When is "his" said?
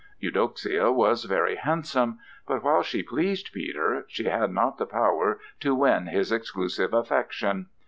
6.07-6.31